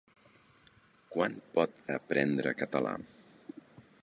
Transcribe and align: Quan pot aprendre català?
Quan 1.15 1.37
pot 1.59 1.87
aprendre 1.99 2.55
català? 2.63 2.97